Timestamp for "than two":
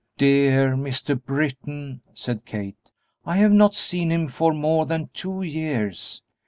4.87-5.43